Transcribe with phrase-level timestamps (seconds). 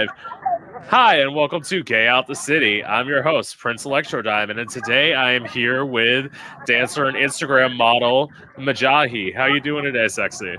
[0.00, 2.82] Hi, and welcome to Gay Out the City.
[2.82, 6.32] I'm your host, Prince Electro Diamond, and today I am here with
[6.66, 8.28] dancer and Instagram model
[8.58, 9.32] Mjai.
[9.36, 10.56] How you doing today, sexy?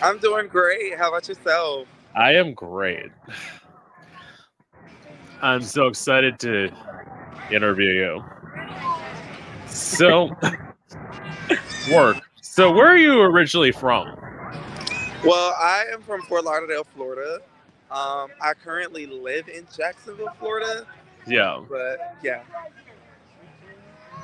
[0.00, 0.96] I'm doing great.
[0.96, 1.88] How about yourself?
[2.16, 3.10] I am great.
[5.42, 6.70] I'm so excited to
[7.52, 8.24] interview you.
[9.66, 10.30] So,
[11.92, 12.16] work.
[12.40, 14.06] So, where are you originally from?
[15.22, 17.40] Well, I am from Fort Lauderdale, Florida.
[17.90, 20.86] Um, I currently live in Jacksonville, Florida.
[21.26, 21.60] Yeah.
[21.68, 22.42] But yeah.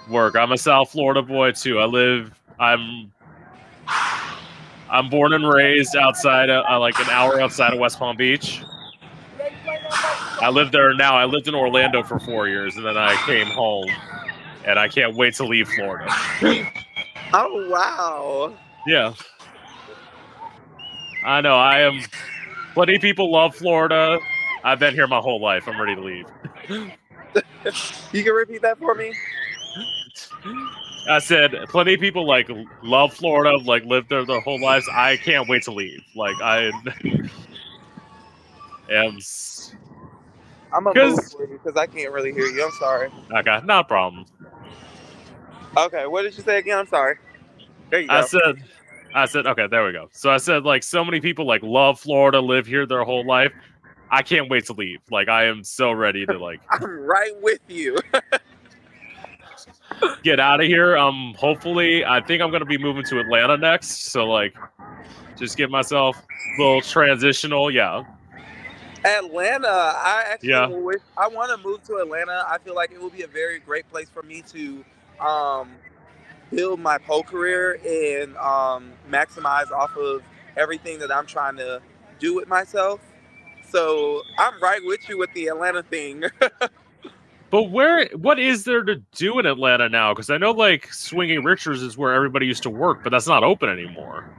[0.09, 0.37] Work.
[0.37, 1.79] I'm a South Florida boy too.
[1.81, 2.33] I live.
[2.59, 3.13] I'm.
[4.89, 8.63] I'm born and raised outside, of, uh, like an hour outside of West Palm Beach.
[10.41, 11.17] I live there now.
[11.17, 13.89] I lived in Orlando for four years, and then I came home,
[14.65, 16.07] and I can't wait to leave Florida.
[17.33, 18.55] oh wow!
[18.87, 19.15] Yeah,
[21.25, 21.57] I know.
[21.57, 22.01] I am.
[22.77, 24.19] Plenty of people love Florida.
[24.63, 25.67] I've been here my whole life.
[25.67, 26.27] I'm ready to leave.
[28.13, 29.15] you can repeat that for me.
[31.09, 32.51] I said plenty of people like
[32.83, 34.87] love Florida, like live there their whole lives.
[34.93, 36.03] I can't wait to leave.
[36.15, 36.65] Like I
[38.91, 39.19] am.
[40.71, 42.63] I'm a because I can't really hear you.
[42.63, 43.11] I'm sorry.
[43.39, 44.27] Okay, not a problem.
[45.79, 46.77] Okay, what did you say again?
[46.77, 47.17] I'm sorry.
[47.89, 48.15] There you go.
[48.15, 48.63] I said,
[49.15, 50.09] I said, okay, there we go.
[50.13, 53.53] So I said, like, so many people like love Florida, live here their whole life.
[54.11, 55.01] I can't wait to leave.
[55.11, 56.61] Like, I am so ready to like.
[56.71, 57.97] I'm right with you.
[60.23, 60.97] get out of here.
[60.97, 64.11] Um, hopefully, I think I'm gonna be moving to Atlanta next.
[64.11, 64.55] So like,
[65.37, 67.71] just give myself a little transitional.
[67.71, 68.05] Yeah.
[69.05, 70.67] Atlanta, I actually yeah.
[70.67, 72.45] wish I want to move to Atlanta.
[72.49, 74.85] I feel like it will be a very great place for me to
[75.25, 75.71] um,
[76.53, 80.23] build my pole career and um, maximize off of
[80.57, 81.81] everything that I'm trying to
[82.19, 83.01] do with myself.
[83.69, 86.25] So I'm right with you with the Atlanta thing.
[87.51, 90.15] but where, what is there to do in Atlanta now?
[90.15, 93.45] Because I know like Swinging Richards is where everybody used to work, but that's not
[93.45, 94.31] open anymore.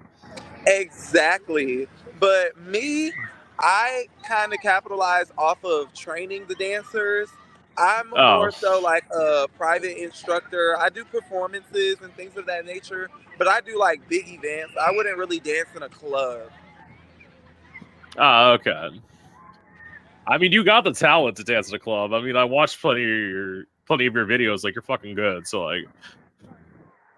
[0.66, 1.88] Exactly.
[2.19, 3.12] But me,
[3.59, 7.29] I kind of capitalize off of training the dancers.
[7.77, 8.38] I'm oh.
[8.38, 10.75] more so like a private instructor.
[10.79, 14.73] I do performances and things of that nature, but I do like big events.
[14.81, 16.49] I wouldn't really dance in a club.
[18.17, 18.89] Oh, okay.
[20.25, 22.13] I mean, you got the talent to dance in a club.
[22.13, 24.63] I mean, I watched plenty of your plenty of your videos.
[24.63, 25.47] Like, you're fucking good.
[25.47, 25.85] So, like,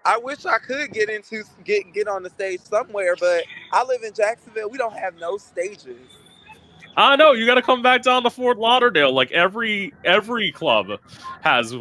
[0.04, 4.02] I wish I could get into get get on the stage somewhere, but I live
[4.02, 4.70] in Jacksonville.
[4.70, 5.98] We don't have no stages.
[6.96, 9.12] I know you got to come back down to Fort Lauderdale.
[9.12, 10.88] Like every every club
[11.40, 11.74] has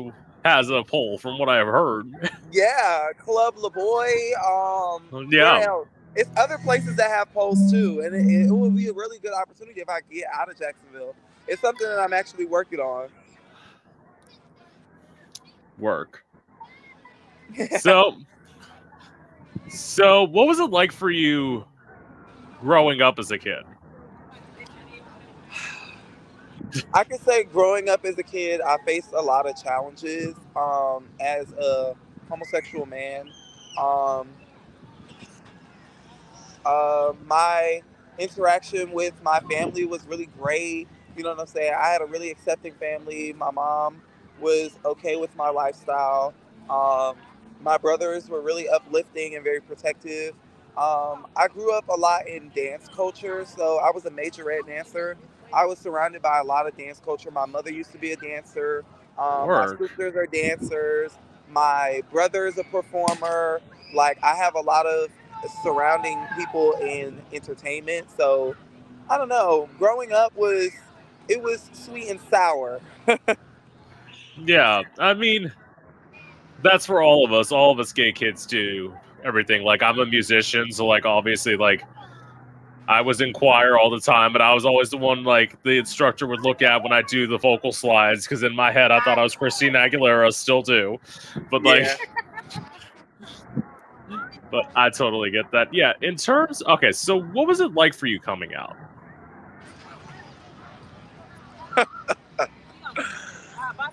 [0.45, 2.11] has a pole, from what I've heard.
[2.51, 4.33] Yeah, Club LaBoy.
[4.41, 5.83] Um, yeah,
[6.15, 9.33] it's other places that have poles too, and it, it would be a really good
[9.33, 11.15] opportunity if I get out of Jacksonville.
[11.47, 13.09] It's something that I'm actually working on.
[15.77, 16.25] Work.
[17.79, 18.17] so,
[19.69, 21.65] so what was it like for you
[22.61, 23.63] growing up as a kid?
[26.93, 31.05] I can say growing up as a kid, I faced a lot of challenges um,
[31.19, 31.95] as a
[32.29, 33.31] homosexual man.
[33.79, 34.29] Um,
[36.65, 37.81] uh, my
[38.19, 40.87] interaction with my family was really great.
[41.17, 41.73] You know what I'm saying?
[41.77, 43.33] I had a really accepting family.
[43.33, 44.01] My mom
[44.39, 46.33] was okay with my lifestyle.
[46.69, 47.17] Um,
[47.61, 50.33] my brothers were really uplifting and very protective.
[50.77, 55.17] Um, I grew up a lot in dance culture, so I was a majorette dancer.
[55.53, 57.31] I was surrounded by a lot of dance culture.
[57.31, 58.83] My mother used to be a dancer.
[59.17, 61.11] Um, my sisters are dancers.
[61.49, 63.61] My brother's a performer.
[63.93, 65.09] Like I have a lot of
[65.63, 68.07] surrounding people in entertainment.
[68.15, 68.55] So
[69.09, 69.69] I don't know.
[69.77, 70.69] Growing up was
[71.27, 72.79] it was sweet and sour.
[74.45, 75.51] yeah, I mean
[76.61, 77.51] that's for all of us.
[77.51, 78.93] All of us gay kids do
[79.23, 79.63] everything.
[79.63, 81.83] Like I'm a musician, so like obviously like
[82.89, 85.77] I was in choir all the time, but I was always the one like the
[85.77, 88.99] instructor would look at when I do the vocal slides because in my head I
[89.01, 90.99] thought I was Christina Aguilera, still do,
[91.51, 91.83] but like.
[91.83, 91.95] Yeah.
[94.51, 95.71] but I totally get that.
[95.71, 98.75] Yeah, in terms, okay, so what was it like for you coming out?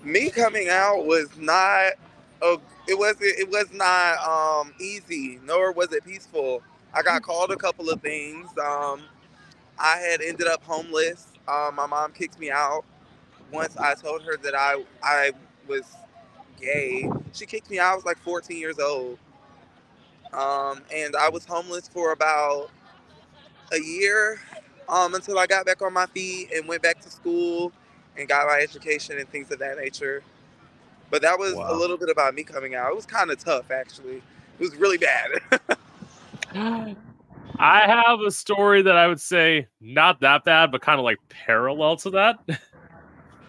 [0.03, 1.93] Me coming out was not
[2.41, 2.57] a,
[2.87, 6.63] it was it was not um easy, nor was it peaceful.
[6.93, 8.49] I got called a couple of things.
[8.57, 9.01] Um,
[9.79, 11.27] I had ended up homeless.
[11.47, 12.85] Um, my mom kicked me out
[13.51, 15.31] once I told her that I I
[15.67, 15.83] was
[16.59, 17.09] gay.
[17.33, 17.93] She kicked me out.
[17.93, 19.19] I was like 14 years old,
[20.33, 22.71] um, and I was homeless for about
[23.73, 24.39] a year.
[24.89, 27.73] um, until I got back on my feet and went back to school
[28.17, 30.23] and got my education and things of that nature.
[31.11, 31.69] But that was Wow.
[31.69, 32.91] a little bit about me coming out.
[32.91, 34.17] It was kind of tough, actually.
[34.17, 35.29] It was really bad.
[36.53, 41.17] I have a story that I would say not that bad, but kind of like
[41.29, 42.37] parallel to that.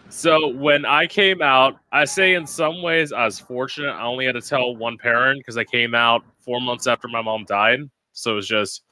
[0.08, 3.90] so when I came out, I say in some ways I was fortunate.
[3.90, 7.20] I only had to tell one parent because I came out four months after my
[7.20, 7.80] mom died.
[8.12, 8.82] So it was just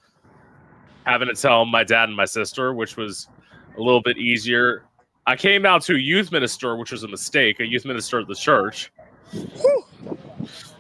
[1.05, 3.29] having to tell my dad and my sister, which was
[3.77, 4.85] a little bit easier.
[5.27, 8.29] I came out to a youth minister, which was a mistake, a youth minister at
[8.29, 8.93] the church.
[9.33, 9.85] Whew.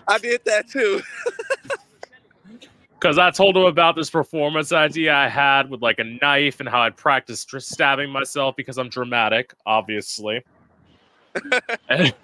[0.08, 1.00] I did that too.
[2.98, 6.69] because I told him about this performance idea I had with like a knife and
[6.69, 10.43] how I'd practiced stabbing myself because I'm dramatic, obviously.
[11.88, 12.14] and,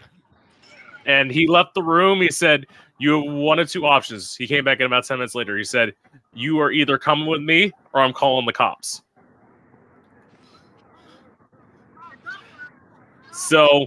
[1.06, 2.22] and he left the room.
[2.22, 2.66] He said,
[2.98, 4.34] You have one of two options.
[4.34, 5.58] He came back in about 10 minutes later.
[5.58, 5.92] He said,
[6.32, 9.02] You are either coming with me or I'm calling the cops.
[13.30, 13.86] So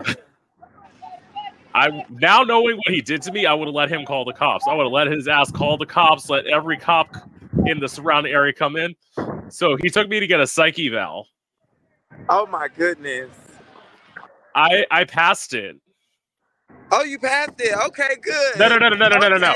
[1.75, 4.31] I now knowing what he did to me, I would have let him call the
[4.31, 4.66] cops.
[4.68, 7.13] I would have let his ass call the cops, let every cop
[7.66, 8.95] in the surrounding area come in.
[9.50, 11.27] So he took me to get a psych eval.
[12.30, 13.30] Oh my goodness.
[14.56, 15.75] I I passed it.
[16.94, 17.75] Oh, you passed it.
[17.88, 18.57] Okay, good.
[18.57, 19.19] No, no, no, no, no, okay.
[19.19, 19.54] no, no, no.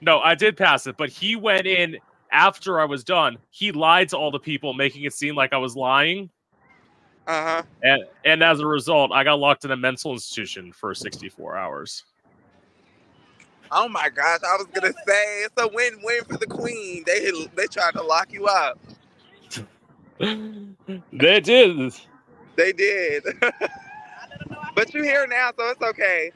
[0.00, 1.96] No, I did pass it, but he went in
[2.30, 3.36] after I was done.
[3.50, 6.30] He lied to all the people, making it seem like I was lying.
[7.26, 7.62] Uh-huh.
[7.82, 12.04] And and as a result, I got locked in a mental institution for 64 hours.
[13.70, 17.04] Oh my gosh, I was gonna say it's a win-win for the queen.
[17.06, 18.78] They they tried to lock you up.
[20.18, 21.94] they did.
[22.56, 23.24] They did.
[24.74, 26.32] but you're here now, so it's okay.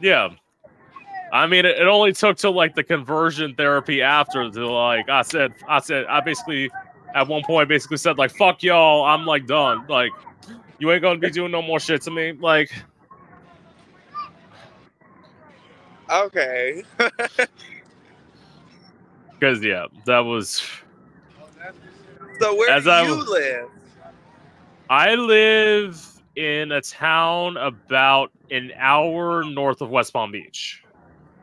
[0.00, 0.30] Yeah.
[1.32, 5.22] I mean, it, it only took till like the conversion therapy after to like I
[5.22, 6.70] said, I said, I basically
[7.14, 9.84] at one point basically said like fuck y'all, I'm like done.
[9.88, 10.12] Like
[10.78, 12.32] you ain't gonna be doing no more shit to me.
[12.32, 12.70] Like
[16.10, 16.82] Okay.
[19.38, 20.62] because yeah, that was.
[22.40, 23.68] So where As do I you live?
[24.88, 26.04] I live
[26.36, 30.82] in a town about an hour north of West Palm Beach.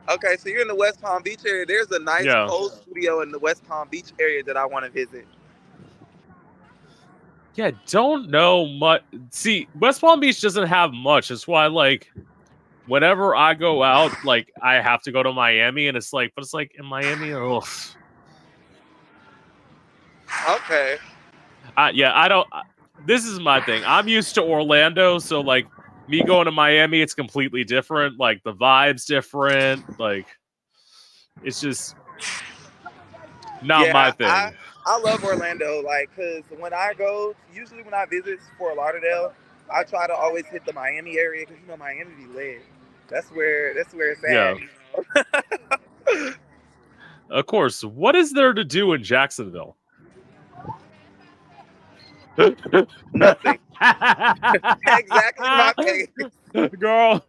[0.08, 1.66] Okay, so you're in the West Palm Beach area.
[1.66, 2.46] There's a nice Yeah.
[2.46, 5.26] pole studio in the West Palm Beach area that I want to visit.
[7.56, 9.02] Yeah, don't know much.
[9.30, 11.28] See, West Palm Beach doesn't have much.
[11.28, 12.12] That's why, like,
[12.86, 16.44] whenever I go out, like, I have to go to Miami, and it's like, but
[16.44, 17.64] it's like in Miami, ugh.
[20.50, 20.98] Okay.
[21.76, 22.46] I, yeah, I don't.
[22.52, 22.62] I-
[23.06, 23.82] This is my thing.
[23.86, 25.66] I'm used to Orlando, so like
[26.08, 28.18] me going to Miami, it's completely different.
[28.18, 29.98] Like the vibes different.
[30.00, 30.26] Like
[31.44, 31.94] it's just
[33.62, 34.26] not Yeah, my thing.
[34.26, 34.52] I-
[34.86, 39.32] I love Orlando, like, cause when I go, usually when I visit Fort Lauderdale,
[39.72, 42.62] I try to always hit the Miami area, cause you know Miami be lit.
[43.08, 44.58] That's where that's where it's at.
[46.14, 46.30] Yeah.
[47.28, 49.76] Of course, what is there to do in Jacksonville?
[52.38, 52.54] Nothing.
[53.80, 56.08] exactly my pace.
[56.78, 57.24] Girl.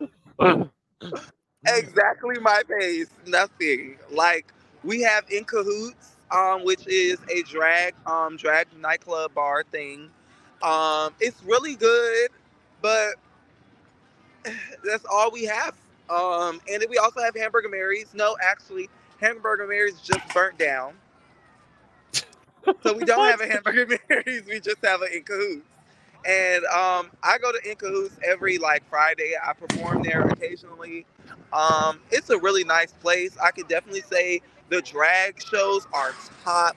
[1.65, 3.07] Exactly my pace.
[3.25, 3.97] Nothing.
[4.11, 4.53] Like
[4.83, 10.09] we have in cahoots, um, which is a drag um drag nightclub bar thing.
[10.61, 12.29] Um, it's really good,
[12.81, 13.15] but
[14.83, 15.75] that's all we have.
[16.09, 18.13] Um, and then we also have Hamburger Mary's.
[18.13, 20.93] No, actually, Hamburger Mary's just burnt down.
[22.83, 24.45] So we don't have a Hamburger Mary's.
[24.45, 25.67] We just have an In Cahoots.
[26.25, 29.33] And um, I go to In Cahoots every like Friday.
[29.43, 31.05] I perform there occasionally.
[31.53, 33.37] Um, it's a really nice place.
[33.41, 36.75] I could definitely say the drag shows are top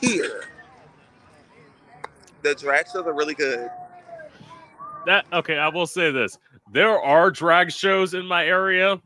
[0.00, 0.44] tier.
[2.42, 3.68] The drag shows are really good.
[5.06, 6.38] That okay, I will say this.
[6.72, 9.00] There are drag shows in my area.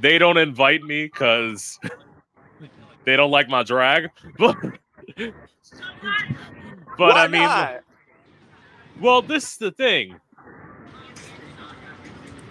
[0.00, 1.78] They don't invite me because
[3.04, 4.10] they don't like my drag.
[4.38, 4.56] But,
[6.98, 7.80] but Why I mean, not?
[9.00, 10.16] well, this is the thing.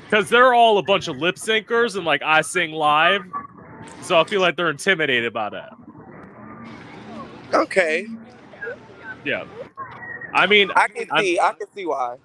[0.06, 3.24] Because they're all a bunch of lip syncers and like I sing live.
[4.02, 5.74] So I feel like they're intimidated by that.
[7.54, 8.08] okay,
[9.24, 9.46] Yeah.
[10.34, 11.40] I mean, I can see.
[11.40, 12.18] I can see why.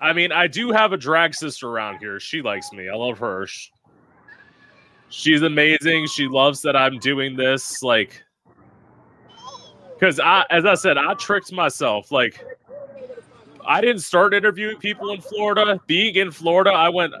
[0.00, 2.20] I mean, I do have a drag sister around here.
[2.20, 2.88] She likes me.
[2.88, 3.48] I love her.
[5.08, 6.06] She's amazing.
[6.08, 7.82] She loves that I'm doing this.
[7.82, 8.22] Like,
[9.94, 12.12] because I, as I said, I tricked myself.
[12.12, 12.44] Like,
[13.66, 15.80] I didn't start interviewing people in Florida.
[15.86, 17.14] Being in Florida, I went,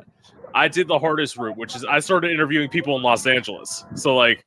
[0.54, 3.84] I did the hardest route, which is I started interviewing people in Los Angeles.
[3.94, 4.44] So, like,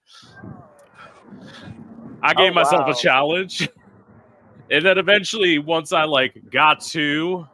[2.24, 2.91] I gave Oh, myself wow.
[2.91, 3.70] a challenge.
[4.70, 7.48] and then eventually, once I like got to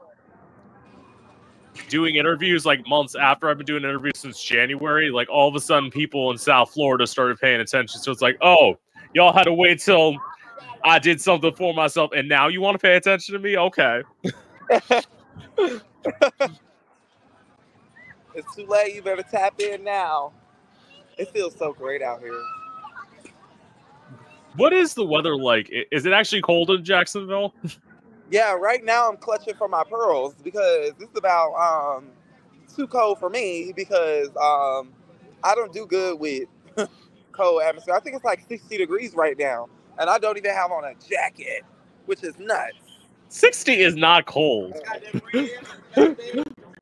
[1.89, 5.59] doing interviews, like months after I've been doing interviews since January, like all of a
[5.59, 8.01] sudden, people in South Florida started paying attention.
[8.01, 8.75] So it's like, oh,
[9.13, 10.15] y'all had to wait till
[10.83, 13.57] I did something for myself, and now you want to pay attention to me?
[13.57, 14.01] Okay.
[18.37, 18.93] It's too late.
[18.93, 20.31] You better tap in now.
[21.17, 22.39] It feels so great out here.
[24.55, 25.69] What is the weather like?
[25.91, 27.53] Is it actually cold in Jacksonville?
[28.29, 32.09] Yeah, right now I'm clutching for my pearls because this is about um
[32.75, 34.91] too cold for me because um
[35.45, 36.49] I don't do good with
[37.31, 37.95] cold atmosphere.
[37.95, 40.93] I think it's like 60 degrees right now, and I don't even have on a
[41.09, 41.63] jacket,
[42.05, 42.73] which is nuts.
[43.29, 44.75] 60 is not cold.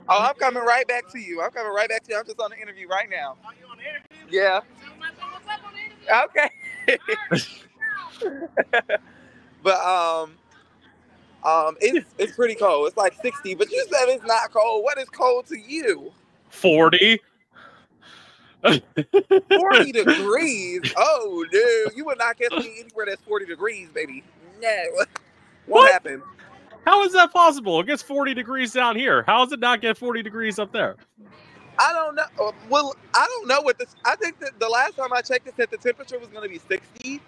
[0.08, 1.42] Oh, I'm coming right back to you.
[1.42, 2.18] I'm coming right back to you.
[2.18, 3.36] I'm just on the interview right now.
[4.30, 4.60] Yeah.
[6.24, 6.50] Okay.
[9.62, 10.32] but um,
[11.44, 12.86] um, it's it's pretty cold.
[12.88, 14.84] It's like 60, but you said it's not cold.
[14.84, 16.12] What is cold to you?
[16.50, 17.20] 40.
[18.62, 20.92] 40 degrees.
[20.96, 24.24] Oh, dude, you would not get me anywhere that's 40 degrees, baby.
[24.60, 25.08] No, won't
[25.66, 25.92] What?
[25.92, 26.22] happen.
[26.86, 27.80] How is that possible?
[27.80, 29.24] It gets 40 degrees down here.
[29.26, 30.96] How does it not get 40 degrees up there?
[31.78, 32.24] I don't know.
[32.40, 33.94] uh, Well, I don't know what this.
[34.04, 36.48] I think that the last time I checked, it said the temperature was going to
[36.48, 37.20] be 60.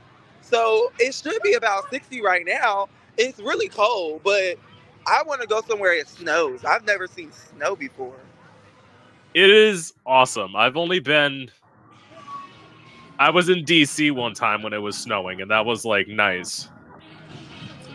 [0.43, 2.89] So it should be about 60 right now.
[3.19, 4.59] It's really cold, but
[5.07, 6.65] I want to go somewhere it snows.
[6.65, 8.15] I've never seen snow before.
[9.35, 10.55] It is awesome.
[10.57, 11.51] I've only been.
[13.19, 16.69] I was in DC one time when it was snowing, and that was like nice.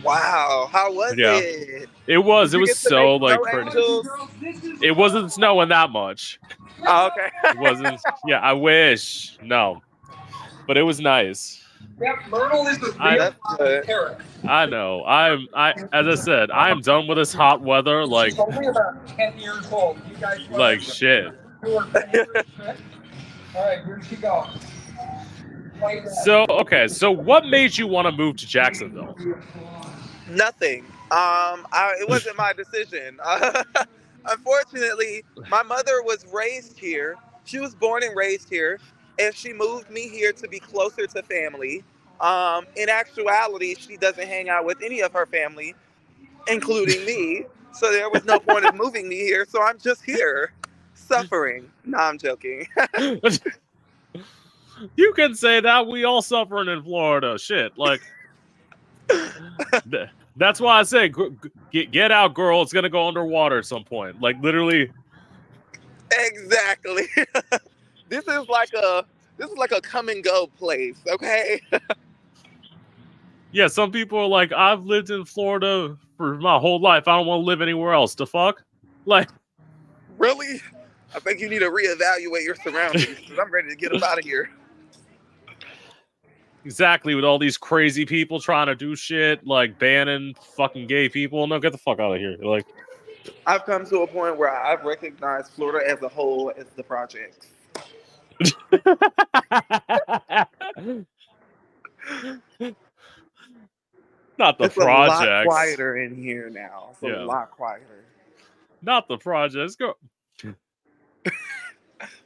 [0.03, 1.38] Wow, how was Yeah.
[1.38, 1.89] it?
[2.07, 2.51] It was.
[2.51, 3.67] Did It was so like pretty.
[3.69, 4.07] angels?
[4.81, 6.39] It wasn't snowing that much.
[6.86, 7.29] Oh, okay.
[7.45, 8.00] It wasn't.
[8.25, 9.38] yeah, I wish.
[9.41, 9.81] No,
[10.67, 11.62] but it was nice.
[12.01, 15.05] Yep, Myrtle is the I- real That's I know.
[15.05, 15.48] I'm.
[15.53, 18.05] I as I said, I am done with this hot weather.
[18.05, 20.00] Like, only about 10 years old.
[20.10, 21.31] You guys like shit.
[21.63, 22.77] do her favorite trick?
[23.55, 24.48] All right, here she goes.
[25.79, 26.03] Play.
[26.24, 26.88] So okay.
[26.88, 29.15] So what made you want to move to Jacksonville?
[30.34, 30.84] Nothing.
[31.12, 33.20] Um, I, it wasn't my decision.
[34.25, 37.16] unfortunately, my mother was raised here.
[37.46, 38.80] She was born and raised here,
[39.20, 41.84] and she moved me here to be closer to family.
[42.20, 45.75] Um, in actuality, she doesn't hang out with any of her family,
[46.48, 47.46] including me.
[47.74, 49.46] So there was no point of moving me here.
[49.48, 50.54] So I'm just here,
[50.96, 51.70] suffering.
[51.86, 52.68] No, I'm joking.
[54.96, 55.88] you can say that.
[55.88, 57.38] We all suffering in Florida.
[57.38, 57.78] Shit.
[57.78, 58.02] Like.
[60.34, 61.12] th- That's why I say
[61.72, 62.62] get get out, girl.
[62.62, 64.22] It's gonna go underwater at some point.
[64.22, 64.92] Like literally,
[66.12, 67.04] exactly.
[68.10, 69.06] this is like a
[69.38, 70.98] this is like a come and go place.
[71.10, 71.62] Okay.
[73.52, 73.68] yeah.
[73.68, 77.08] Some people are like, I've lived in Florida for my whole life.
[77.08, 78.16] I don't want to live anywhere else.
[78.16, 78.63] The fuck?
[79.06, 79.30] Like,
[80.18, 80.62] Really?
[81.16, 84.18] I think you need to reevaluate your surroundings because I'm ready to get up out
[84.18, 84.50] of here.
[86.65, 91.46] Exactly with all these crazy people trying to do shit, like banning fucking gay people.
[91.48, 92.38] No, get the fuck out of here.
[92.41, 92.65] Like,
[93.46, 97.48] I've come to a point where I've recognized Florida as a whole as the project.
[104.38, 105.48] not the it's a lot project.
[105.48, 106.89] quieter in here now.
[106.91, 107.24] It's Yeah.
[107.24, 108.05] a lot quieter.
[108.82, 109.75] Not the projects.
[109.75, 109.93] Go.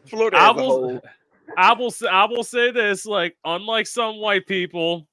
[0.07, 1.01] Florida I as a whole.
[1.55, 5.07] I will say, I will say this: like, unlike some white people,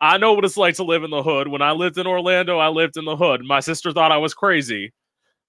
[0.00, 1.48] I know what it's like to live in the hood.
[1.48, 3.42] When I lived in Orlando, I lived in the hood.
[3.44, 4.92] My sister thought I was crazy,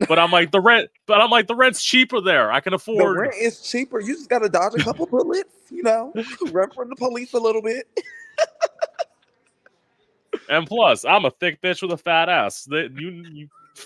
[0.08, 0.90] but I'm like the rent.
[1.08, 2.52] But I'm like the rent's cheaper there.
[2.52, 3.14] I can The afford.
[3.14, 4.00] rent is cheaper.
[4.02, 6.14] You just got to dodge a couple bullets, you know,
[6.52, 7.88] run from the police a little bit.
[10.50, 12.66] And plus, I'm a thick bitch with a fat ass.
[12.66, 13.10] That you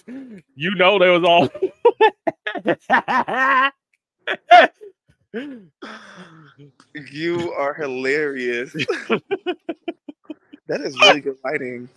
[0.06, 1.50] you you know there was all.
[5.34, 5.72] You
[7.54, 8.72] are hilarious.
[10.68, 11.90] that is really good lighting.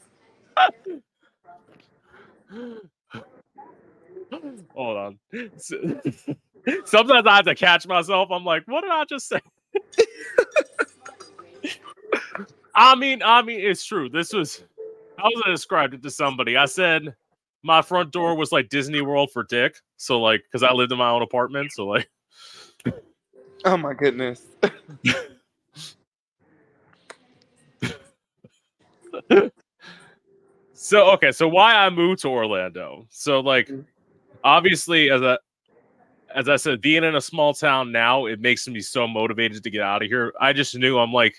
[4.74, 5.18] Hold on.
[6.84, 8.30] Sometimes I have to catch myself.
[8.30, 9.40] I'm like, what did I just say?
[12.74, 14.08] I mean, I mean, it's true.
[14.08, 14.62] This was
[15.18, 16.56] I was gonna describe it to somebody.
[16.56, 17.14] I said
[17.62, 19.76] my front door was like Disney World for Dick.
[19.96, 21.72] So like, because I lived in my own apartment.
[21.72, 22.08] So like,
[23.66, 24.46] Oh my goodness.
[30.72, 31.32] so okay.
[31.32, 33.06] So why I moved to Orlando?
[33.10, 33.84] So like, Mhm.
[34.44, 35.38] obviously, as a
[36.34, 39.70] as I said, being in a small town now, it makes me so motivated to
[39.70, 40.32] get out of here.
[40.40, 41.34] I just knew I'm like,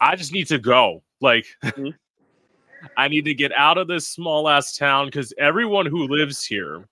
[0.00, 1.02] I just need to go.
[1.20, 1.94] Like, Mhm.
[2.96, 6.84] I need to get out of this small ass town because everyone who lives here,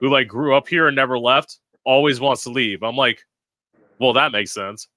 [0.00, 2.82] who like grew up here and never left, always wants to leave.
[2.82, 3.22] I'm like,
[3.98, 4.88] well, that makes sense.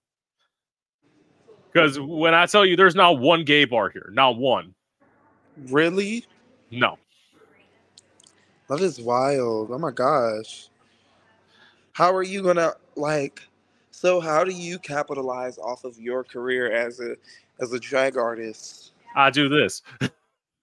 [1.71, 4.73] Because when I tell you there's not one gay bar here, not one.
[5.69, 6.25] Really?
[6.69, 6.97] No.
[8.67, 9.71] That is wild.
[9.71, 10.69] Oh my gosh.
[11.93, 13.41] How are you gonna like
[13.91, 17.15] so how do you capitalize off of your career as a
[17.61, 18.91] as a drag artist?
[19.15, 19.81] I do this.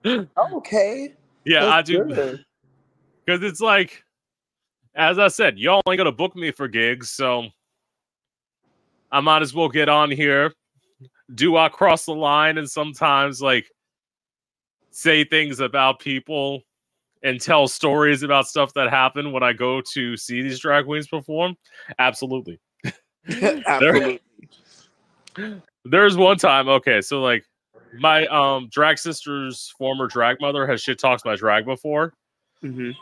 [0.04, 1.12] Okay.
[1.44, 2.04] Yeah, I do.
[2.04, 2.38] Because
[3.42, 4.04] it's like,
[4.94, 7.48] as I said, y'all ain't gonna book me for gigs, so
[9.10, 10.52] I might as well get on here.
[11.34, 13.66] Do I cross the line and sometimes like
[14.90, 16.62] say things about people
[17.22, 21.08] and tell stories about stuff that happened when I go to see these drag queens
[21.08, 21.56] perform?
[21.98, 22.58] Absolutely.
[23.42, 24.20] Absolutely.
[25.84, 27.44] There's one time, okay, so like
[27.98, 32.12] my um drag sister's former drag mother has shit talked my drag before.
[32.62, 32.94] Mhm.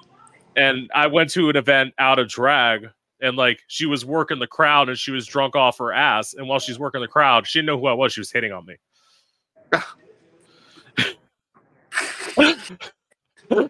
[0.55, 4.47] and I went to an event out of drag and like she was working the
[4.47, 7.59] crowd and she was drunk off her ass and while she's working the crowd she
[7.59, 8.77] didn't know who I was she was hitting on me.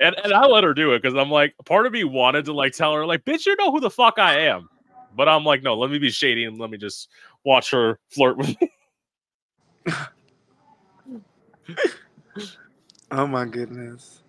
[0.00, 2.52] And and I let her do it because I'm like part of me wanted to
[2.52, 4.68] like tell her like bitch you know who the fuck I am.
[5.16, 7.08] But I'm like no let me be shady and let me just
[7.44, 8.72] watch her flirt with me.
[13.10, 14.22] Oh my goodness.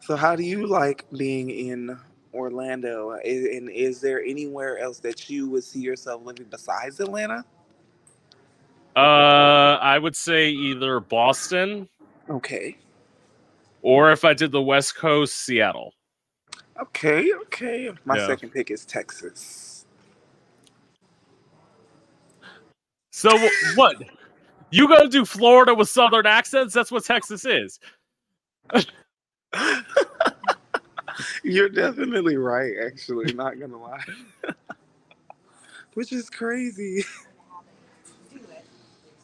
[0.00, 1.98] So how do you like being in
[2.38, 3.12] Orlando?
[3.12, 3.20] I-
[3.56, 7.44] And is there anywhere else that you would see yourself living besides Atlanta?
[8.96, 11.88] uh I would say either Boston
[12.30, 12.76] Okay.
[13.82, 15.94] or if I did the West Coast Seattle
[16.80, 17.90] Okay, okay.
[18.04, 18.26] My Yeah.
[18.26, 19.86] second pick is Texas.
[23.12, 23.96] So what?
[24.70, 26.74] You gonna do Florida with Southern accents?
[26.74, 27.80] That's what Texas is.
[31.42, 34.04] You're definitely right, actually, not gonna lie.
[35.94, 37.04] Which is crazy.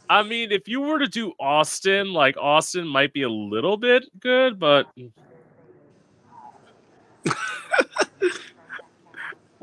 [0.08, 4.04] I mean, if you were to do Austin, like Austin might be a little bit
[4.20, 4.86] good, but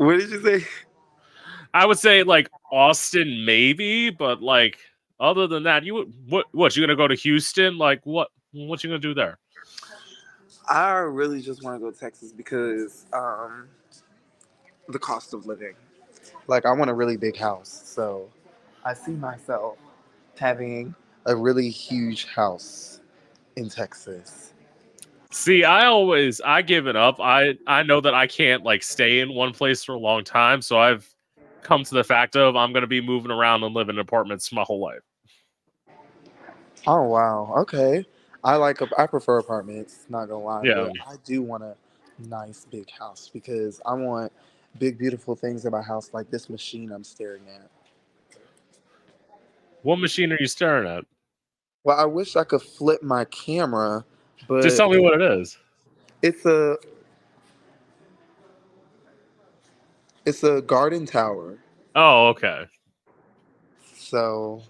[0.01, 0.65] What did you say?
[1.75, 4.79] I would say like Austin maybe, but like
[5.19, 7.77] other than that, you would what what you gonna go to Houston?
[7.77, 9.37] Like what what you gonna do there?
[10.69, 13.67] I really just want to go to Texas because um
[14.89, 15.73] the cost of living.
[16.47, 17.81] Like I want a really big house.
[17.85, 18.29] So
[18.83, 19.77] I see myself
[20.37, 20.93] having
[21.25, 23.01] a really huge house
[23.55, 24.53] in Texas.
[25.31, 27.19] See, I always I give it up.
[27.19, 30.61] I I know that I can't like stay in one place for a long time,
[30.61, 31.07] so I've
[31.61, 34.63] come to the fact of I'm gonna be moving around and living in apartments my
[34.63, 35.01] whole life.
[36.87, 37.53] Oh wow.
[37.59, 38.05] Okay.
[38.43, 40.63] I like I prefer apartments, not gonna lie.
[40.63, 40.89] Yeah.
[41.07, 41.75] I do want a
[42.27, 44.31] nice big house because I want
[44.79, 47.69] big beautiful things in my house like this machine I'm staring at.
[49.83, 51.05] What machine are you staring at?
[51.83, 54.05] Well, I wish I could flip my camera,
[54.47, 55.57] but Just tell me what it is.
[56.21, 56.77] it's a
[60.25, 61.57] it's a garden tower.
[61.95, 62.65] Oh, okay.
[63.95, 64.61] So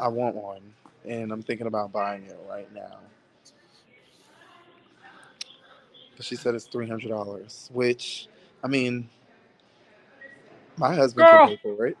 [0.00, 0.62] I want one
[1.06, 2.98] and I'm thinking about buying it right now.
[5.92, 8.28] But she said it's three hundred dollars, which
[8.62, 9.08] I mean
[10.76, 11.46] my husband Girl.
[11.46, 11.96] can pay for it.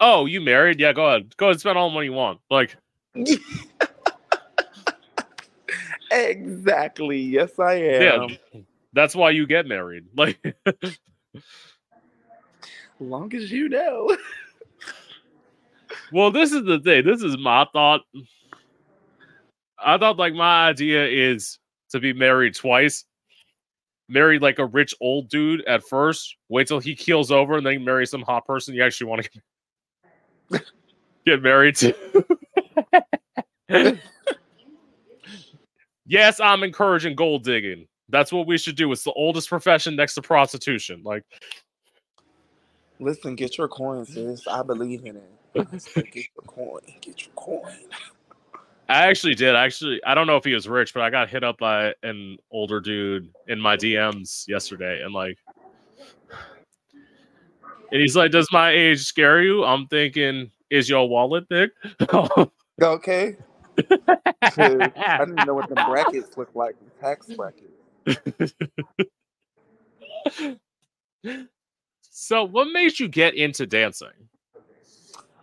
[0.00, 0.80] Oh, you married?
[0.80, 1.36] Yeah, go ahead.
[1.36, 2.40] Go ahead and spend all the money you want.
[2.50, 2.76] Like,
[6.10, 7.18] exactly.
[7.18, 8.28] Yes, I am.
[8.30, 8.60] yeah,
[8.94, 10.06] that's why you get married.
[10.16, 10.38] Like,
[12.98, 14.14] Long as you know.
[16.12, 17.04] well, this is the thing.
[17.04, 18.02] This is my thought.
[19.84, 21.58] I thought like my idea is
[21.90, 23.04] to be married twice.
[24.08, 26.36] Marry like a rich old dude at first.
[26.48, 29.28] Wait till he keels over, and then marry some hot person you actually want
[30.50, 30.62] to
[31.26, 31.94] get married to.
[36.06, 37.86] yes, I'm encouraging gold digging.
[38.08, 38.90] That's what we should do.
[38.90, 41.02] It's the oldest profession next to prostitution.
[41.04, 41.22] Like,
[43.00, 44.46] Listen, get your coin, sis.
[44.46, 45.30] I believe in it.
[45.94, 46.80] Get your coin.
[47.00, 47.72] Get your coin.
[48.90, 49.54] I actually did.
[49.54, 52.38] Actually, I don't know if he was rich, but I got hit up by an
[52.50, 55.38] older dude in my DMs yesterday, and like,
[57.92, 61.70] and he's like, "Does my age scare you?" I'm thinking, "Is your wallet big?"
[62.82, 63.36] Okay.
[63.78, 66.76] I didn't know what the brackets look like.
[66.80, 68.54] The tax brackets.
[72.00, 74.29] so, what made you get into dancing?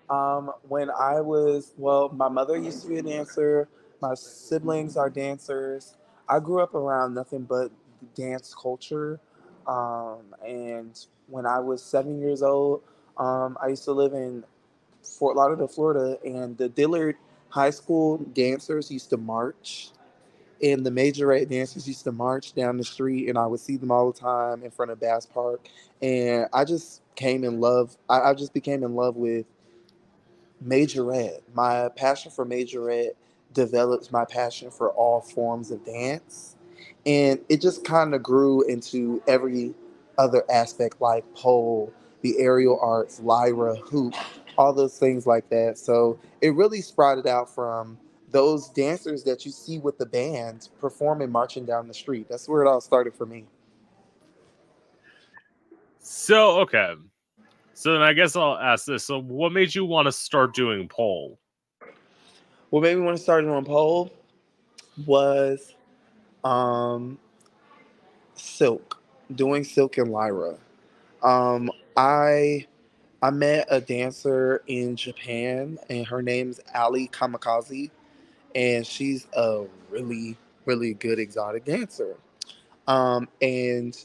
[0.10, 3.68] Um, when I was well, my mother used to be a dancer.
[4.02, 5.98] My siblings are dancers.
[6.30, 7.72] I grew up around nothing but
[8.16, 9.20] dance culture.
[9.66, 12.84] Um, and when I was seven years old,
[13.18, 14.44] um, I used to live in
[15.04, 17.16] Fort Lauderdale, Florida, and the Dillard
[17.50, 19.92] High School dancers used to march,
[20.62, 23.92] and the majorette dancers used to march down the street, and I would see them
[23.92, 25.68] all the time in front of Bass Park,
[26.02, 27.98] and I just came in love.
[28.10, 29.46] I, I just became in love with
[30.66, 31.42] majorette.
[31.54, 33.12] My passion for majorette
[33.54, 36.56] develops my passion for all forms of dance,
[37.06, 39.74] and it just kind of grew into every
[40.18, 41.92] other aspect like pole,
[42.22, 44.14] the aerial arts, lyra, hoop,
[44.58, 45.78] all those things like that.
[45.78, 47.98] So it really sprouted out from
[48.32, 52.28] those dancers that you see with the band performing marching down the street.
[52.30, 53.46] That's where it all started for me.
[56.00, 56.96] So okay.
[57.78, 59.06] So then I guess I'll ask this.
[59.06, 61.38] So what made you want to start doing pole?
[62.72, 64.12] What made me want to start doing pole
[65.06, 65.76] was
[66.44, 67.20] um
[68.34, 69.00] silk,
[69.36, 70.58] doing silk and lyra.
[71.22, 72.66] Um I
[73.22, 77.92] I met a dancer in Japan, and her name's Ali Kamikaze,
[78.56, 80.36] and she's a really,
[80.66, 82.16] really good exotic dancer.
[82.88, 83.96] Um, and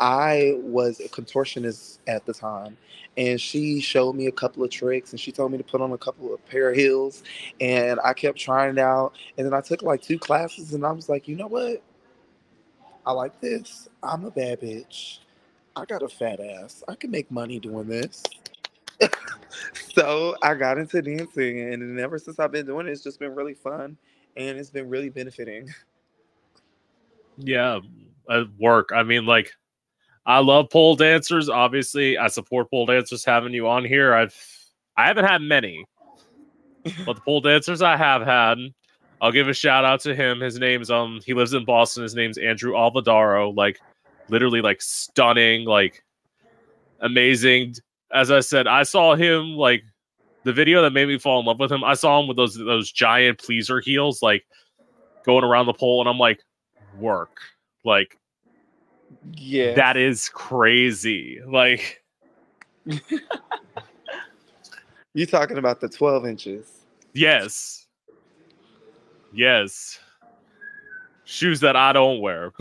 [0.00, 2.76] I was a contortionist at the time,
[3.18, 5.92] and she showed me a couple of tricks, and she told me to put on
[5.92, 7.22] a couple of pair of heels,
[7.60, 9.12] and I kept trying it out.
[9.36, 11.82] And then I took like two classes, and I was like, you know what?
[13.04, 13.88] I like this.
[14.02, 15.18] I'm a bad bitch.
[15.76, 16.82] I got a fat ass.
[16.88, 18.22] I can make money doing this.
[19.94, 23.34] so I got into dancing, and ever since I've been doing it, it's just been
[23.34, 23.98] really fun,
[24.36, 25.68] and it's been really benefiting.
[27.36, 27.80] Yeah,
[28.30, 28.90] at work.
[28.94, 29.52] I mean, like,
[30.26, 31.48] I love pole dancers.
[31.48, 33.24] Obviously, I support pole dancers.
[33.24, 34.34] Having you on here, I've
[34.96, 35.84] I haven't had many,
[37.06, 38.58] but the pole dancers I have had,
[39.20, 40.40] I'll give a shout out to him.
[40.40, 42.02] His name's um he lives in Boston.
[42.02, 43.54] His name's Andrew Alvadaro.
[43.56, 43.80] Like,
[44.28, 46.04] literally, like stunning, like
[47.00, 47.74] amazing
[48.12, 49.84] as I said, I saw him like
[50.44, 51.84] the video that made me fall in love with him.
[51.84, 54.44] I saw him with those those giant pleaser heels, like
[55.24, 56.42] going around the pole, and I'm like,
[56.98, 57.38] work,
[57.84, 58.18] like,
[59.34, 61.40] yeah, that is crazy.
[61.46, 62.02] Like,
[65.14, 66.86] you talking about the 12 inches?
[67.12, 67.86] Yes,
[69.32, 69.98] yes,
[71.24, 72.52] shoes that I don't wear.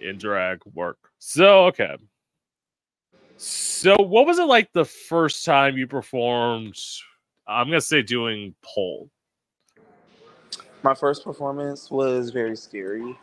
[0.00, 0.98] in drag work.
[1.18, 1.96] So okay.
[3.36, 6.76] So what was it like the first time you performed?
[7.46, 9.10] I'm gonna say doing pole.
[10.86, 13.18] My first performance was very scary,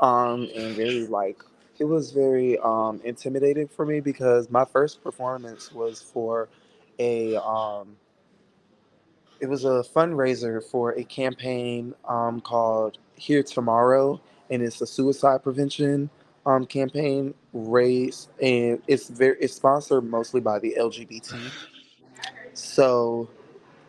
[0.00, 1.42] um, and very like
[1.78, 6.48] it was very um intimidating for me because my first performance was for
[6.98, 7.98] a um
[9.40, 14.18] it was a fundraiser for a campaign um called Here Tomorrow
[14.50, 16.08] and it's a suicide prevention
[16.46, 21.50] um, campaign raised and it's very it's sponsored mostly by the lgbt
[22.54, 23.28] so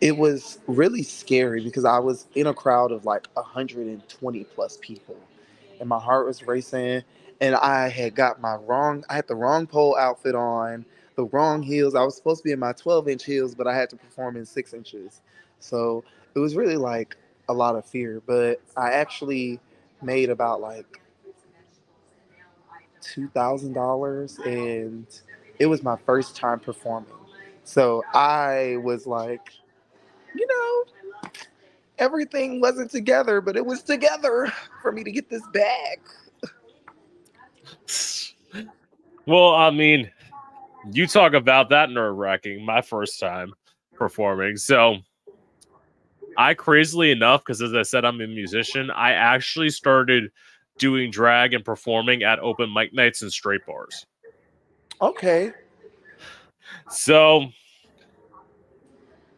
[0.00, 5.16] it was really scary because i was in a crowd of like 120 plus people
[5.80, 7.02] and my heart was racing
[7.40, 10.84] and i had got my wrong i had the wrong pole outfit on
[11.16, 13.74] the wrong heels i was supposed to be in my 12 inch heels but i
[13.74, 15.20] had to perform in six inches
[15.60, 16.04] so
[16.34, 17.16] it was really like
[17.48, 19.58] a lot of fear but i actually
[20.02, 21.00] made about like
[23.00, 25.06] two thousand dollars, and
[25.58, 27.12] it was my first time performing.
[27.64, 29.50] So I was like,
[30.38, 31.30] you know,
[31.98, 36.00] everything wasn't together, but it was together for me to get this bag.
[39.26, 40.10] Well, I mean,
[40.92, 42.64] you talk about that nerve wracking.
[42.64, 43.52] My first time
[43.94, 44.98] performing, so
[46.36, 48.90] I crazily enough, because as I said, I'm a musician.
[48.90, 50.30] I actually started
[50.78, 54.06] doing drag and performing at open mic nights and straight bars.
[55.00, 55.52] Okay.
[56.90, 57.46] So,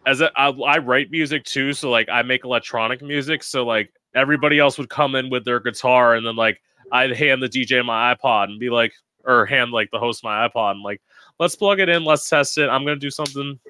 [0.09, 3.43] as a, I, I write music too, so like I make electronic music.
[3.43, 7.43] So like everybody else would come in with their guitar, and then like I'd hand
[7.43, 8.95] the DJ my iPod and be like,
[9.25, 11.03] or hand like the host my iPod and like,
[11.39, 12.71] let's plug it in, let's test it.
[12.71, 13.61] I'm gonna do something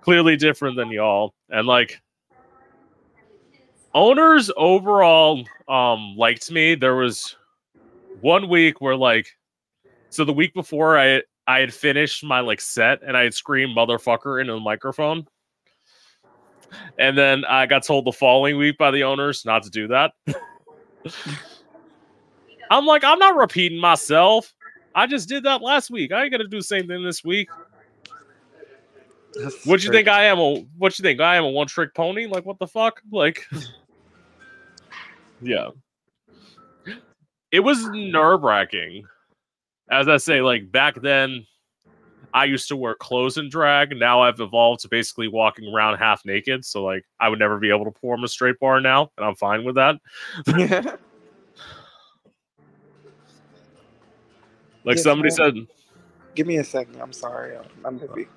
[0.00, 2.00] clearly different than y'all, and like
[3.94, 6.76] owners overall um liked me.
[6.76, 7.36] There was
[8.22, 9.36] one week where like
[10.08, 13.76] so the week before I I had finished my like set and I had screamed
[13.76, 15.26] motherfucker into the microphone.
[16.98, 20.12] And then I got told the following week by the owners not to do that.
[22.70, 24.52] I'm like, I'm not repeating myself.
[24.94, 26.12] I just did that last week.
[26.12, 27.48] I ain't gonna do the same thing this week.
[29.34, 30.38] That's What you think I am?
[30.38, 32.26] A what you think I am a one trick pony?
[32.26, 33.00] Like what the fuck?
[33.12, 33.46] Like,
[35.40, 35.68] yeah.
[37.50, 39.04] It was nerve wracking.
[39.90, 41.46] As I say, like back then,
[42.34, 43.96] I used to wear clothes and drag.
[43.96, 46.64] Now I've evolved to basically walking around half naked.
[46.64, 49.34] So like, I would never be able to perform a straight bar now, and I'm
[49.34, 49.96] fine with that.
[50.56, 50.96] Yeah.
[54.84, 55.54] Like somebody said,
[56.34, 56.98] Give me a second.
[57.02, 57.56] I'm sorry.
[57.56, 58.28] I'm- I'm uh, busy.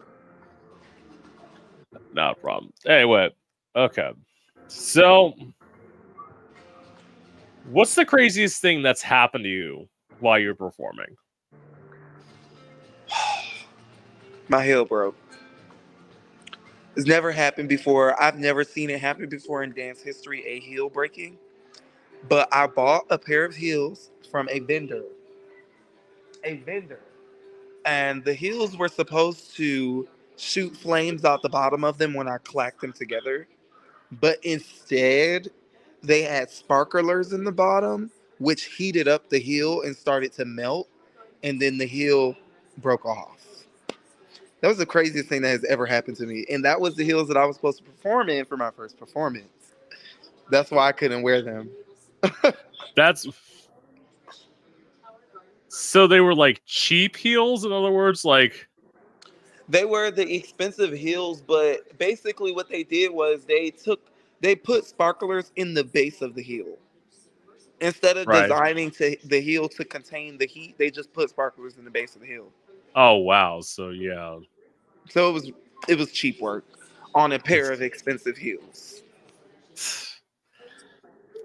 [2.14, 2.74] not a problem.
[2.86, 3.30] Anyway,
[3.74, 4.12] okay.
[4.68, 5.34] So,
[7.70, 9.88] what's the craziest thing that's happened to you
[10.20, 11.16] while you're performing?
[14.52, 15.16] My heel broke.
[16.98, 18.22] It's never happened before.
[18.22, 21.38] I've never seen it happen before in dance history, a heel breaking.
[22.28, 25.04] But I bought a pair of heels from a vendor.
[26.44, 27.00] A vendor.
[27.86, 32.38] And the heels were supposed to shoot flames out the bottom of them when I
[32.40, 33.48] clacked them together.
[34.12, 35.50] But instead,
[36.04, 40.90] they had sparklers in the bottom, which heated up the heel and started to melt.
[41.44, 42.36] And then the heel
[42.80, 43.51] broke off.
[44.62, 46.46] That was the craziest thing that has ever happened to me.
[46.50, 48.98] And that was the heels that I was supposed to perform in for my first
[48.98, 49.48] performance.
[50.50, 51.72] That's why I couldn't wear them.
[52.96, 53.28] That's
[55.70, 57.66] so they were like cheap heels.
[57.66, 58.68] In other words, like
[59.70, 64.02] They were the expensive heels, but basically what they did was they took
[64.42, 66.78] they put sparklers in the base of the heel.
[67.80, 68.44] Instead of Right.
[68.44, 72.16] designing to the heel to contain the heat, they just put sparklers in the base
[72.16, 72.52] of the heel.
[72.96, 73.62] Oh wow.
[73.62, 74.38] So yeah,
[75.10, 75.52] So it was
[75.88, 76.66] it was cheap work
[77.14, 79.04] on a pair of expensive heels.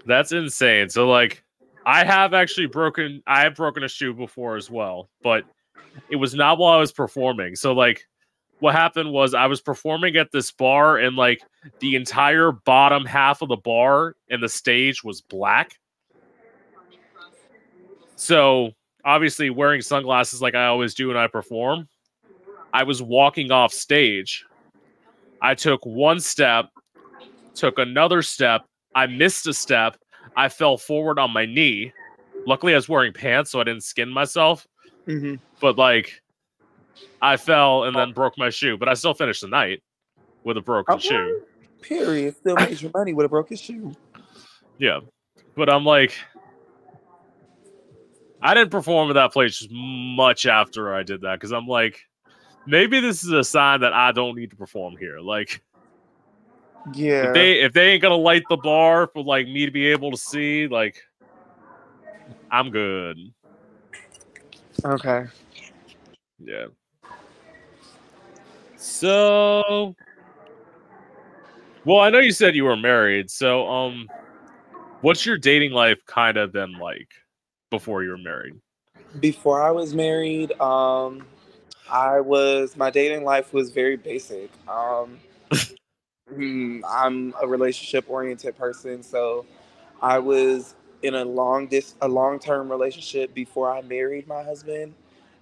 [0.06, 0.88] that's insane.
[0.88, 1.42] So like,
[1.84, 3.22] I have actually broken.
[3.26, 5.44] I have broken a shoe before as well, but
[6.10, 7.56] it was not while I was performing.
[7.56, 8.06] So like,
[8.60, 11.40] what happened was I was performing at this bar, and like
[11.80, 15.78] the entire bottom half of the bar and the stage was black.
[18.16, 18.72] So
[19.06, 21.88] obviously, wearing sunglasses like I always do when I perform,
[22.74, 24.44] I was walking off stage.
[25.40, 26.68] I took one step,
[27.54, 28.66] took another step.
[28.94, 29.96] I missed a step.
[30.36, 31.92] I fell forward on my knee.
[32.46, 34.66] Luckily, I was wearing pants, so I didn't skin myself.
[35.06, 35.38] Mhm.
[35.60, 36.20] But like,
[37.22, 38.76] I fell and then broke my shoe.
[38.76, 39.82] But I still finished the night
[40.44, 41.08] with a broken Okay.
[41.08, 41.42] shoe.
[41.80, 42.36] Period.
[42.36, 43.92] Still made your money with a broken shoe.
[44.78, 45.00] Yeah,
[45.54, 46.14] but I'm like,
[48.46, 52.00] I didn't perform at that place much after I did that because I'm like,
[52.64, 55.18] maybe this is a sign that I don't need to perform here.
[55.18, 55.60] Like,
[56.94, 57.24] Yeah.
[57.26, 60.12] if they if they ain't gonna light the bar for like me to be able
[60.12, 61.02] to see, like,
[62.48, 63.18] I'm good.
[64.84, 65.24] okay.
[66.38, 66.66] Yeah.
[68.76, 69.96] So,
[71.84, 73.28] well, I know you said you were married.
[73.28, 74.08] So, um,
[75.00, 77.08] what's your dating life kind of been like
[77.70, 78.54] before you were married?
[79.20, 81.26] Before I was married, um,
[81.90, 84.50] I was my dating life was very basic.
[84.68, 85.18] Um,
[86.32, 89.46] hmm, I'm a relationship oriented person, so
[90.02, 94.94] I was in a long dis a long term relationship before I married my husband,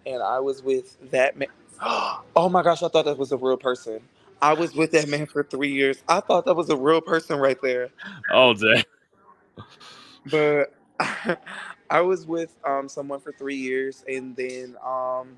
[0.07, 1.49] and I was with that man.
[2.37, 4.01] Oh my gosh, I thought that was a real person.
[4.43, 6.03] I was with that man for three years.
[6.09, 7.91] I thought that was a real person right there.
[8.31, 8.83] Oh, day.
[10.27, 10.75] but
[11.91, 15.37] I was with um, someone for three years, and then um,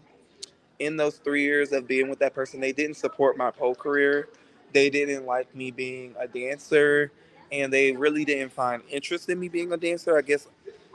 [0.78, 4.28] in those three years of being with that person, they didn't support my pole career.
[4.72, 7.10] They didn't like me being a dancer,
[7.50, 10.16] and they really didn't find interest in me being a dancer.
[10.16, 10.48] I guess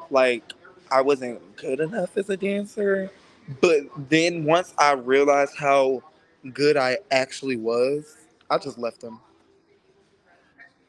[0.09, 0.53] like
[0.91, 3.09] I wasn't good enough as a dancer.
[3.59, 6.03] But then once I realized how
[6.53, 8.15] good I actually was,
[8.49, 9.19] I just left them.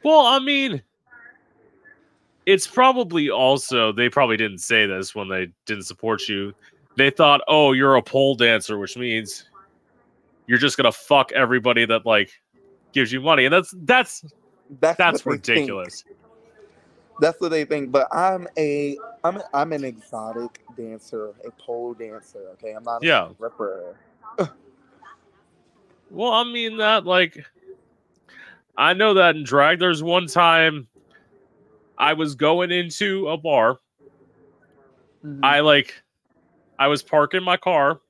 [0.02, 0.82] Well, I mean,
[2.46, 6.52] it's probably also they probably didn't say this when they didn't support you.
[6.96, 9.48] They thought, "Oh, you're a pole dancer, which means
[10.46, 12.30] you're just gonna fuck everybody that like
[12.92, 14.24] gives you money," and that's that's
[14.80, 15.70] That's, that's what they think.
[15.70, 16.04] ridiculous.
[17.20, 17.92] That's what they think.
[17.92, 22.48] But I'm a I'm a, I'm an exotic dancer, a pole dancer.
[22.54, 23.28] Okay, I'm not a Yeah.
[23.34, 23.96] stripper.
[26.10, 27.38] Well, I mean that like
[28.76, 30.88] I know that in drag there's one time
[31.98, 33.78] I was going into a bar.
[35.42, 36.02] I like
[36.78, 38.00] I was parking my car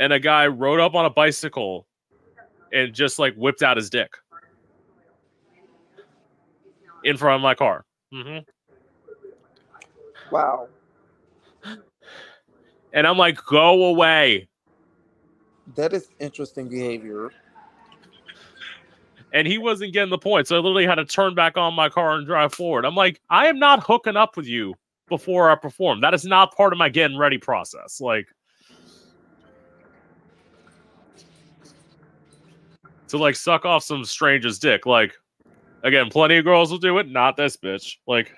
[0.00, 1.86] and a guy rode up on a bicycle
[2.72, 4.10] and just like whipped out his dick
[7.04, 7.84] in front of my car.
[8.12, 8.38] hmm
[10.30, 10.68] wow.
[12.92, 14.48] And I'm like, go away.
[15.76, 17.30] That is interesting behavior.
[19.32, 20.46] And he wasn't getting the point.
[20.48, 22.84] So I literally had to turn back on my car and drive forward.
[22.84, 24.74] I'm like, I am not hooking up with you
[25.08, 26.00] before I perform.
[26.00, 28.00] That is not part of my getting ready process.
[28.00, 28.26] Like,
[33.08, 34.86] to like suck off some stranger's dick.
[34.86, 35.14] Like,
[35.82, 37.08] again, plenty of girls will do it.
[37.08, 37.96] Not this bitch.
[38.06, 38.34] Like,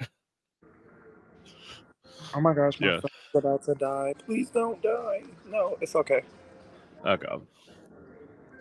[2.35, 3.01] Oh my gosh, my Yeah.
[3.35, 4.15] about to die.
[4.25, 5.23] Please don't die.
[5.49, 6.23] No, it's okay.
[7.05, 7.27] okay.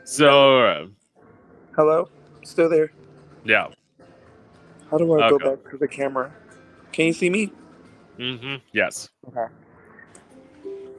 [0.05, 0.87] So, uh,
[1.75, 2.09] Hello?
[2.43, 2.91] Still there?
[3.43, 3.67] yeah.
[4.89, 6.33] How do I go back to the camera?
[6.91, 7.51] Can you see me?
[8.17, 8.55] Mm-hmm.
[8.73, 9.09] Yes.
[9.27, 9.45] Okay.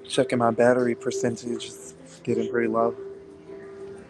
[0.08, 1.66] Checking my battery percentage.
[1.66, 2.94] It's getting pretty low.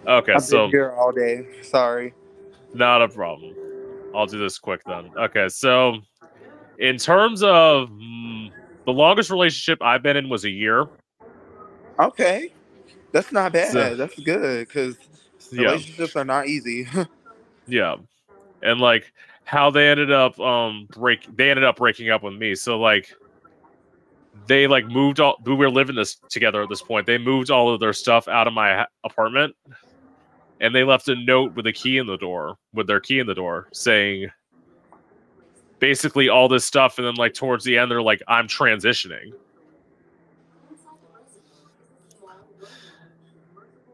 [0.06, 0.34] Okay.
[0.34, 1.46] I've so been here all day.
[1.62, 2.12] Sorry.
[2.74, 3.54] Not a problem.
[4.14, 5.10] I'll do this quick then.
[5.16, 5.96] Okay, so
[6.78, 8.50] in terms of mm,
[8.84, 10.86] the longest relationship I've been in was a year.
[11.98, 12.52] Okay.
[13.12, 13.72] That's not bad.
[13.72, 14.96] So- That's good because
[15.52, 16.86] Yeah, relationships are not easy.
[17.70, 17.96] yeah,
[18.62, 19.12] and like
[19.44, 22.54] how they ended up um break they ended up breaking up with me.
[22.54, 23.12] So like
[24.46, 27.06] they like moved all we were living this together at this point.
[27.06, 29.56] They moved all of their stuff out of my apartment
[30.60, 33.26] and they left a note with a key in the door with their key in
[33.26, 34.28] the door saying
[35.78, 39.32] basically all this stuff and then like towards the end they're like I'm transitioning.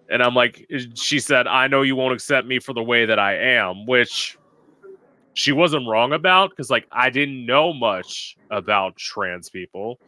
[0.09, 3.19] And I'm like, she said, I know you won't accept me for the way that
[3.19, 4.39] I am, which
[5.35, 9.99] she wasn't wrong about because, like, I didn't know much about trans people.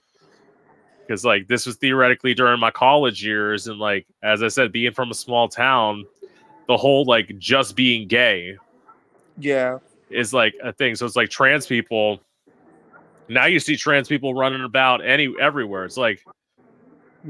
[1.00, 3.66] Because, like, this was theoretically during my college years.
[3.66, 6.04] And, like, as I said, being from a small town,
[6.68, 8.56] the whole, like, just being gay
[9.38, 9.78] yeah.
[10.10, 10.94] is like a thing.
[10.94, 12.20] So it's like trans people.
[13.28, 15.84] Now you see trans people running about any everywhere.
[15.84, 16.22] It's like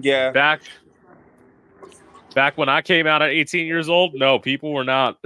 [0.00, 0.30] Yeah.
[0.30, 0.62] back
[2.38, 5.18] back when I came out at 18 years old, no, people were not.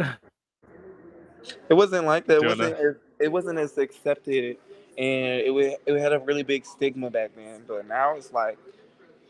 [1.68, 2.38] It wasn't like that.
[2.38, 4.56] It wasn't as, it wasn't as accepted
[4.96, 7.64] and it wa- it had a really big stigma back then.
[7.68, 8.56] But now it's like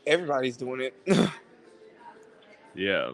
[0.06, 0.94] everybody's doing it.
[2.76, 3.10] yeah.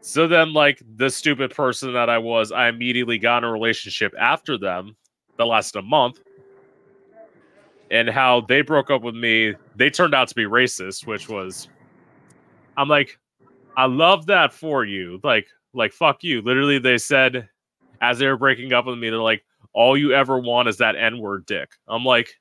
[0.00, 4.14] So then, like the stupid person that I was, I immediately got in a relationship
[4.16, 4.94] after them
[5.38, 6.20] that lasted a month.
[7.90, 11.68] And how they broke up with me, they turned out to be racist, which was,
[12.76, 13.18] I'm like,
[13.76, 15.20] I love that for you.
[15.22, 16.42] Like, like fuck you.
[16.42, 17.48] Literally, they said
[18.00, 20.96] as they were breaking up with me, they're like, all you ever want is that
[20.96, 21.72] N word dick.
[21.88, 22.38] I'm like,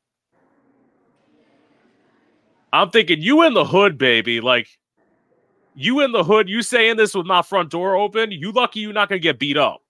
[2.72, 4.42] I'm thinking you in the hood, baby.
[4.42, 4.68] Like,
[5.76, 8.94] you in the hood, you saying this with my front door open, you lucky you
[8.94, 9.82] not gonna get beat up.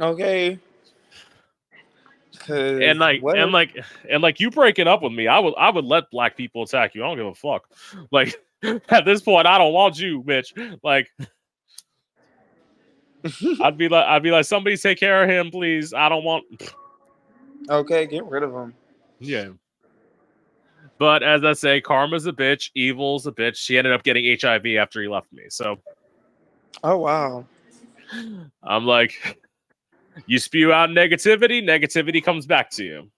[0.00, 0.58] Okay.
[2.48, 3.76] And like what and like
[4.10, 6.94] and like you breaking up with me, I would I would let black people attack
[6.94, 7.02] you.
[7.02, 7.68] I don't give a fuck.
[8.10, 8.34] Like
[8.88, 10.78] at this point, I don't want you, bitch.
[10.82, 11.08] Like
[13.60, 15.92] I'd be like I'd be like, somebody take care of him, please.
[15.92, 16.44] I don't want
[17.70, 18.74] okay, get rid of him.
[19.18, 19.48] Yeah.
[20.98, 23.56] But as I say, karma's a bitch, evil's a bitch.
[23.56, 25.44] She ended up getting HIV after he left me.
[25.48, 25.78] So
[26.82, 27.44] Oh wow.
[28.62, 29.40] I'm like,
[30.26, 33.10] you spew out negativity, negativity comes back to you.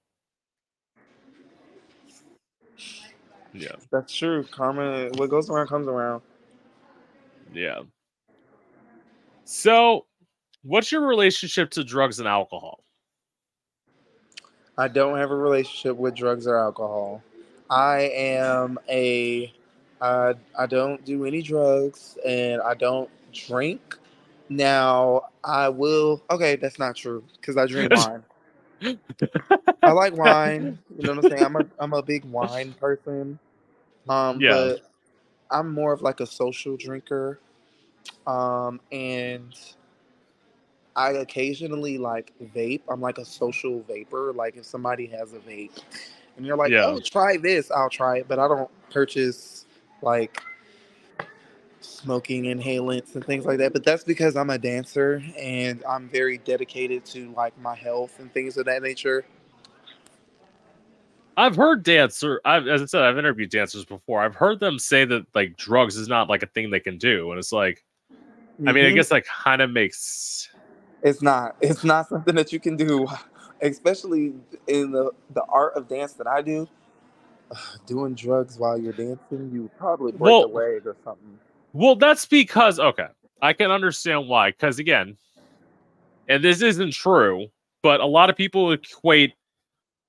[3.59, 4.45] Yeah, That's true.
[4.51, 6.23] Karma what goes around comes around.
[7.53, 7.81] yeah.
[9.45, 10.07] So,
[10.62, 12.85] what's your relationship to drugs and alcohol?
[14.79, 17.23] I don't have a relationship with drugs or alcohol.
[17.71, 19.53] I am a
[20.01, 23.97] I I don't do any drugs and I don't drink.
[24.49, 28.23] Now I will okay, that's not true because I drink wine.
[29.83, 30.79] I like wine.
[30.97, 31.42] You know what I'm saying?
[31.42, 33.38] I'm a I'm a big wine person.
[34.09, 34.49] Um Yeah.
[34.49, 34.81] but
[35.51, 37.40] I'm more of like a social drinker.
[38.27, 39.55] Um and
[40.97, 42.83] I occasionally like vape.
[42.88, 44.33] I'm like a social vapor.
[44.35, 45.79] Like if somebody has a vape
[46.37, 46.87] and you're like, Yeah.
[46.87, 48.28] oh, try this, I'll try it.
[48.28, 49.66] But I don't purchase
[50.03, 50.43] like
[51.80, 53.72] smoking inhalants and things like that.
[53.74, 58.33] But that's because I'm a dancer and I'm very dedicated to like my health and
[58.33, 59.26] things of that nature.
[61.37, 62.41] I've heard dancer.
[62.45, 64.22] I've, as I said, I've interviewed dancers before.
[64.22, 67.30] I've heard them say that like drugs is not like a thing they can do,
[67.30, 67.84] and it's like,
[68.66, 68.95] I mean, I Mhm.
[68.95, 70.49] guess that kind of makes.
[71.03, 71.57] It's not.
[71.61, 73.07] It's not something that you can do,
[73.61, 74.32] especially
[74.66, 76.66] in the the art of dance that I do.
[77.87, 81.39] Doing drugs while you're dancing, you probably break Well- a leg or something.
[81.72, 83.09] Well, that's because okay,
[83.43, 84.51] I can understand why.
[84.51, 85.18] Because again,
[86.28, 87.49] and this isn't true,
[87.82, 89.34] but a lot of people equate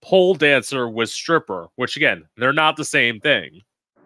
[0.07, 3.61] pole dancer with stripper, which again, they're not the same thing.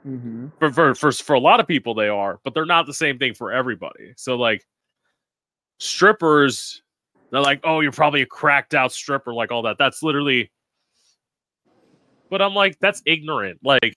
[0.08, 0.48] Mm-hmm.
[0.58, 3.20] For, for for for a lot of people they are, but they're not the same
[3.20, 4.14] thing for everybody.
[4.18, 4.66] So like
[5.78, 6.82] strippers,
[7.30, 9.78] they're like, oh, you're probably a cracked out stripper, like all that.
[9.78, 10.52] That's literally.
[12.32, 13.60] But I'm like, that's ignorant.
[13.64, 13.96] Like,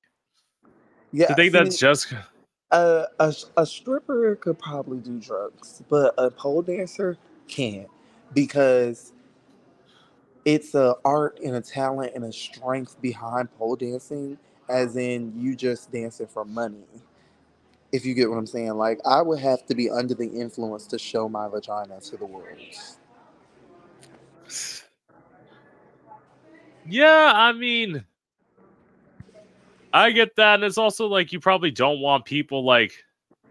[1.10, 2.12] Yeah, to think see, that's just
[2.70, 3.06] a
[3.56, 7.16] a stripper could probably do drugs, but a pole dancer
[7.48, 7.88] can't
[8.34, 9.13] because
[10.44, 14.38] it's a art and a talent and a strength behind pole dancing,
[14.68, 16.84] as in you just dancing for money.
[17.92, 20.86] If you get what I'm saying, like I would have to be under the influence
[20.88, 22.58] to show my vagina to the world.
[26.86, 28.04] Yeah, I mean,
[29.92, 32.92] I get that, and it's also like you probably don't want people like,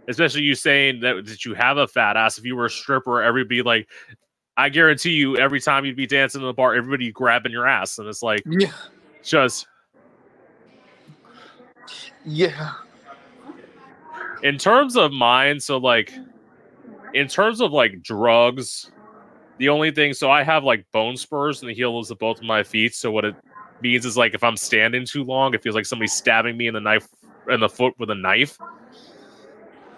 [0.08, 2.38] especially you saying that that you have a fat ass.
[2.38, 3.88] If you were a stripper, everybody like,
[4.56, 7.98] I guarantee you, every time you'd be dancing in the bar, everybody grabbing your ass,
[7.98, 8.72] and it's like Yeah,
[9.24, 9.68] just
[12.26, 12.74] yeah.
[14.44, 15.60] in terms of mine.
[15.60, 16.14] So like,
[17.14, 18.92] in terms of like drugs,
[19.58, 20.14] the only thing.
[20.14, 22.96] So I have like bone spurs in the heels of both of my feet.
[22.96, 23.36] So what it
[23.82, 26.74] means is like if I'm standing too long, it feels like somebody's stabbing me in
[26.74, 27.08] the knife
[27.50, 28.58] in the foot with a knife.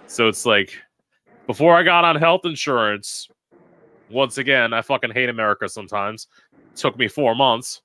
[0.07, 0.73] So it's like
[1.47, 3.29] before I got on health insurance,
[4.09, 6.27] once again, I fucking hate America sometimes.
[6.75, 7.81] took me four months.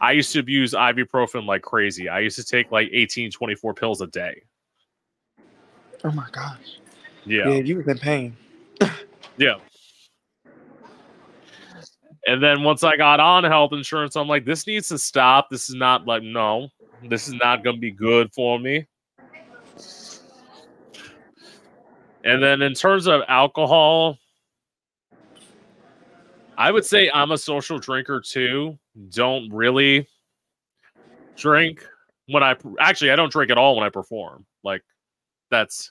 [0.00, 2.08] I used to abuse ibuprofen like crazy.
[2.08, 4.42] I used to take like 18, 24 pills a day.
[6.02, 6.78] Oh my gosh.
[7.24, 7.48] Yeah.
[7.48, 8.36] Yeah, you was in pain.
[9.36, 9.56] Yeah.
[12.26, 15.48] And then once I got on health insurance, I'm like, this needs to stop.
[15.50, 16.68] This is not like, no,
[17.08, 18.86] this is not going to be good for me.
[22.24, 24.18] And then in terms of alcohol,
[26.56, 28.78] I would say I'm a social drinker too.
[29.10, 30.06] Don't really
[31.36, 31.84] drink
[32.28, 34.46] when I actually I don't drink at all when I perform.
[34.62, 34.82] Like
[35.50, 35.90] that's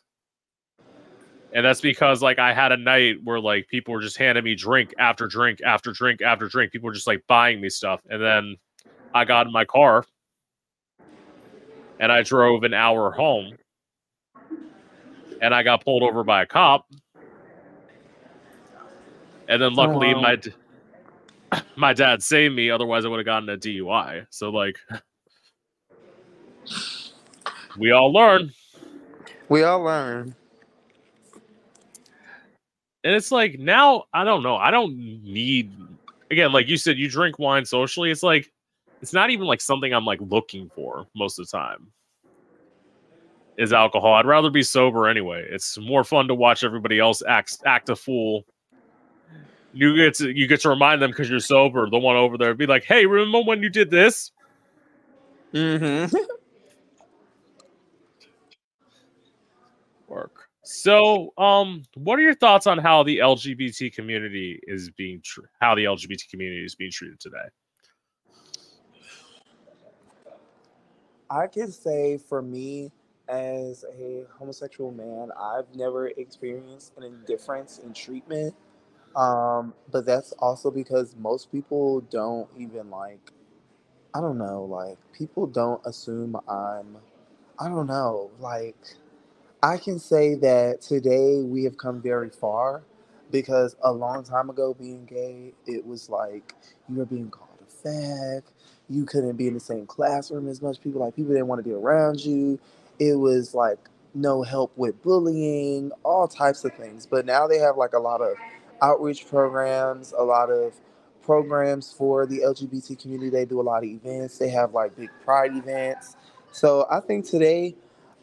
[1.54, 4.56] and that's because like I had a night where like people were just handing me
[4.56, 6.72] drink after drink after drink after drink.
[6.72, 8.56] People were just like buying me stuff, and then
[9.14, 10.06] I got in my car
[12.00, 13.56] and I drove an hour home,
[15.42, 16.88] and I got pulled over by a cop,
[19.48, 20.22] and then luckily oh, wow.
[20.22, 20.54] my d-
[21.76, 22.70] my dad saved me.
[22.70, 24.26] Otherwise, I would have gotten a DUI.
[24.30, 24.78] So like,
[27.78, 28.52] we all learn.
[29.50, 30.36] We all learn.
[33.04, 34.56] And it's like now I don't know.
[34.56, 35.76] I don't need
[36.32, 38.12] again, like you said, you drink wine socially.
[38.12, 38.52] It's like
[39.02, 41.88] it's not even like something I'm like looking for most of the time.
[43.56, 44.14] Is alcohol.
[44.14, 45.46] I'd rather be sober anyway.
[45.48, 48.46] It's more fun to watch everybody else act act a fool.
[49.74, 51.90] You get to you get to remind them because you're sober.
[51.90, 54.32] The one over there be like, "Hey, remember when you did this?"
[55.54, 56.16] Mm-hmm.
[60.08, 60.48] Work.
[60.64, 65.76] So, um, what are your thoughts on how the LGBT community is being tr- how
[65.76, 67.38] the LGBT community is being treated today?
[71.30, 72.92] I can say for me,
[73.28, 78.54] as a homosexual man, I've never experienced an indifference in treatment.
[79.16, 83.32] Um, but that's also because most people don't even like,
[84.16, 86.98] I don't know, like, people don't assume I'm,
[87.60, 88.78] I don't know, like,
[89.62, 92.82] I can say that today we have come very far
[93.30, 96.54] because a long time ago, being gay, it was like
[96.88, 98.44] you were being called a fag.
[98.90, 101.02] You couldn't be in the same classroom as much people.
[101.02, 102.58] Like people didn't want to be around you.
[103.00, 103.80] It was like
[104.14, 107.06] no help with bullying, all types of things.
[107.06, 108.36] But now they have like a lot of
[108.84, 110.74] outreach programs, a lot of
[111.24, 113.30] programs for the LGBT community.
[113.30, 114.38] They do a lot of events.
[114.38, 116.16] They have like big pride events.
[116.52, 117.76] So I think today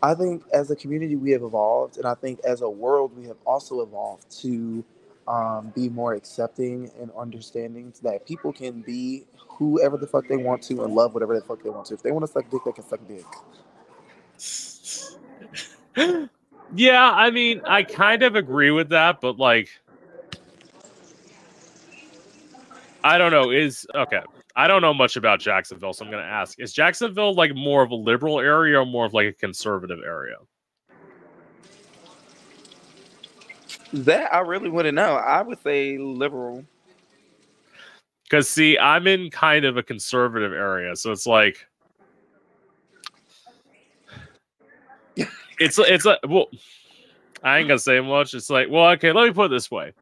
[0.02, 3.26] I think as a community we have evolved, and I think as a world we
[3.26, 4.84] have also evolved to
[5.28, 10.62] um, be more accepting and understanding that people can be whoever the fuck they want
[10.62, 11.94] to and love whatever the fuck they want to.
[11.94, 13.26] If they want to suck dick, they can suck dick.
[16.74, 19.68] yeah, I mean, I kind of agree with that, but like,
[23.02, 23.50] I don't know.
[23.50, 24.20] Is okay.
[24.56, 27.82] I don't know much about Jacksonville, so I'm going to ask: Is Jacksonville like more
[27.82, 30.36] of a liberal area or more of like a conservative area?
[33.92, 35.14] That I really wouldn't know.
[35.16, 36.64] I would say liberal.
[38.24, 41.66] Because see, I'm in kind of a conservative area, so it's like
[45.58, 46.46] it's it's like well,
[47.42, 48.34] I ain't gonna say much.
[48.34, 49.92] It's like well, okay, let me put it this way.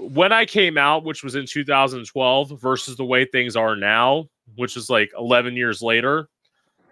[0.00, 4.76] When I came out, which was in 2012, versus the way things are now, which
[4.76, 6.28] is like 11 years later,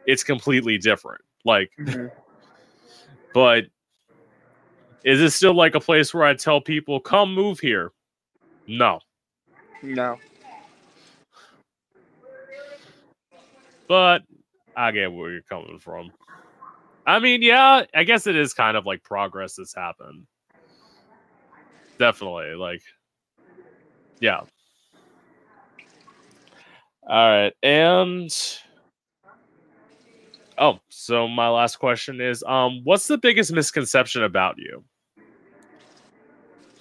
[0.06, 1.22] it's completely different.
[1.44, 2.10] Like, Mhm.
[3.32, 3.66] but
[5.04, 7.92] is it still like a place where I tell people, come move here?
[8.66, 9.00] No.
[9.82, 10.18] No.
[13.88, 14.22] But
[14.74, 16.12] I get where you're coming from.
[17.06, 20.26] I mean, yeah, I guess it is kind of like progress that's happened.
[21.98, 22.54] Definitely.
[22.54, 22.82] Like,
[24.20, 24.40] yeah.
[27.08, 27.52] All right.
[27.62, 28.30] And
[30.58, 34.84] oh, so my last question is um what's the biggest misconception about you?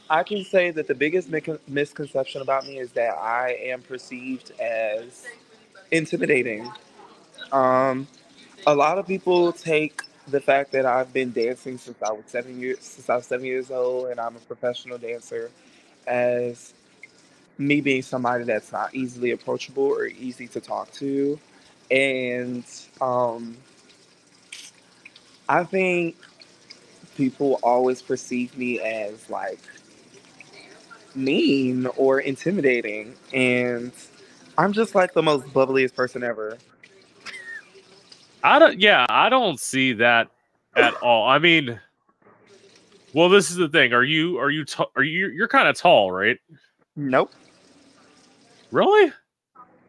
[0.10, 1.30] I can say that the biggest
[1.68, 5.26] misconception about me is that I am perceived as
[5.92, 6.72] intimidating.
[7.52, 8.08] Um,
[8.68, 12.60] a lot of people take the fact that I've been dancing since I was seven
[12.60, 15.52] years since I was seven years old, and I'm a professional dancer,
[16.08, 16.74] as
[17.58, 21.40] me being somebody that's not easily approachable or easy to talk to,
[21.92, 22.66] and
[23.02, 23.58] um,
[25.48, 26.16] I think
[27.16, 29.60] people always perceive me as like
[31.14, 33.94] mean or intimidating and
[34.58, 36.58] i'm just like the most bubbliest person ever
[38.46, 40.30] I don't yeah, I don't see that
[40.76, 41.28] at all.
[41.28, 41.80] I mean,
[43.12, 43.92] well, this is the thing.
[43.92, 46.38] Are you are you t- are you you're kind of tall, right?
[46.96, 47.34] nope
[48.76, 49.14] Really?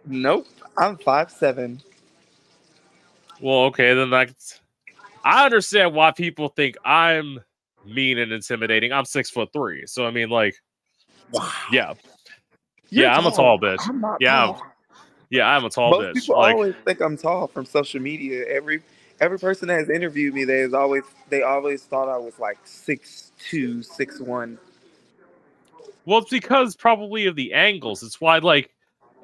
[0.07, 0.47] nope
[0.79, 1.83] i'm five seven
[3.41, 4.61] Well, okay, then that's.
[5.25, 7.41] I understand why people think I'm
[7.85, 8.93] mean and intimidating.
[8.93, 10.55] I'm six foot three, so I mean, like,
[11.33, 11.95] wow yeah,
[12.91, 13.81] You're yeah, I'm a tall bitch.
[13.89, 14.63] I'm Yeah, tall.
[15.31, 16.15] yeah, I'm a tall most bitch.
[16.15, 18.83] people Like, always think i'm tall from social media every
[19.21, 22.59] every person that has interviewed me they has always they always thought i was like
[22.65, 24.57] six two six one
[26.07, 28.05] well, it's because probably of the angles.
[28.05, 28.71] It's why, like,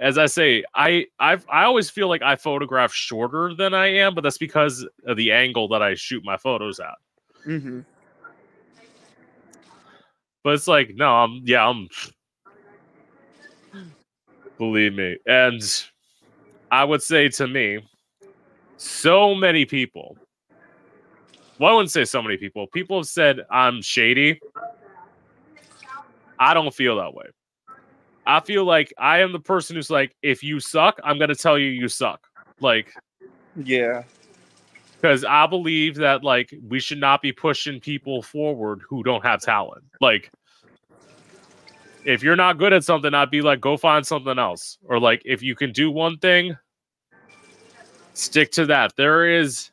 [0.03, 4.15] as I say, I I I always feel like I photograph shorter than I am,
[4.15, 6.97] but that's because of the angle that I shoot my photos at.
[7.47, 7.81] mm-hmm.
[10.43, 11.89] But it's like, no, I'm yeah, I'm
[14.59, 15.17] believe me.
[15.25, 15.63] And
[16.73, 17.79] I would say to me,
[18.77, 20.17] so many people.
[21.61, 22.67] Well, I wouldn't say so many people.
[22.67, 24.41] People have said I'm shady.
[26.41, 27.27] I don't feel that way.
[28.27, 31.59] I feel like I am the person who's like, if you suck, I'm gonna tell
[31.59, 32.27] you you suck.
[32.61, 32.93] Like,
[33.57, 34.05] yeah
[35.03, 39.41] because I believe that like we should not be pushing people forward who don't have
[39.41, 39.83] talent.
[40.01, 40.31] Like
[42.05, 44.79] if you're not good at something, I'd be like, go find something else.
[44.85, 46.57] Or like if you can do one thing,
[48.15, 48.95] stick to that.
[48.97, 49.71] There is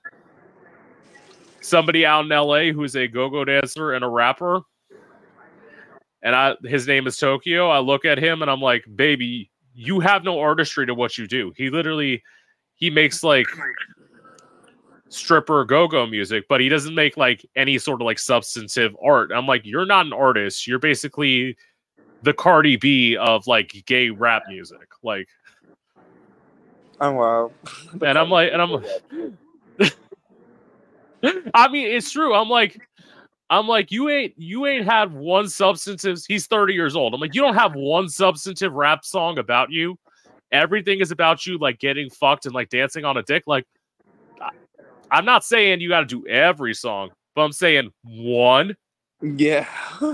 [1.62, 4.62] somebody out in LA who's a go-go dancer and a rapper.
[6.22, 7.70] And I his name is Tokyo.
[7.70, 11.28] I look at him and I'm like, baby, you have no artistry to what you
[11.28, 11.54] do.
[11.56, 12.24] He literally
[12.76, 13.48] he makes like
[15.10, 19.32] stripper go-go music, but he doesn't make like any sort of like substantive art.
[19.34, 20.68] I'm like, you're not an artist.
[20.68, 21.58] You're basically
[22.24, 24.90] the Cardi B of like gay rap music.
[25.04, 25.30] Like,
[27.02, 27.52] oh wow
[28.02, 28.84] and I'm like, and I'm
[31.54, 32.34] I mean, it's true.
[32.34, 32.80] I'm like,
[33.50, 36.20] I'm like, you ain't you ain't had one substantive.
[36.28, 37.14] He's 30 years old.
[37.14, 39.98] I'm like, you don't have one substantive rap song about you.
[40.52, 43.44] Everything is about you, like getting fucked and like dancing on a dick.
[43.48, 43.66] Like,
[44.42, 44.50] I-
[45.12, 48.76] I'm not saying you got to do every song, but I'm saying one.
[49.22, 49.68] Yeah.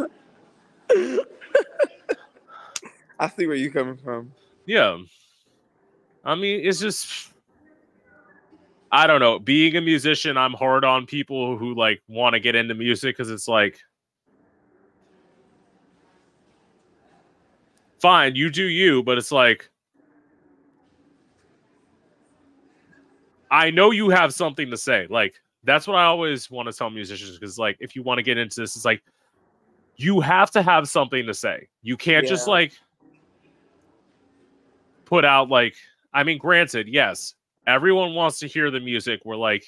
[3.19, 4.31] I see where you're coming from.
[4.65, 4.97] Yeah.
[6.23, 7.31] I mean, it's just
[8.95, 9.39] I don't know.
[9.39, 13.29] Being a musician, I'm hard on people who like want to get into music because
[13.29, 13.77] it's like
[17.99, 19.69] fine, you do you, but it's like
[23.51, 25.07] I know you have something to say.
[25.09, 28.23] Like that's what I always want to tell musicians because like if you want to
[28.23, 29.03] get into this, it's like
[29.97, 31.67] you have to have something to say.
[31.81, 32.71] You can't just like
[35.03, 35.75] put out like
[36.13, 37.35] I mean, granted, yes,
[37.67, 39.65] everyone wants to hear the music where like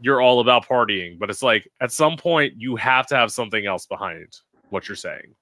[0.00, 3.66] you're all about partying, but it's like at some point you have to have something
[3.66, 4.26] else behind
[4.70, 5.34] what you're saying.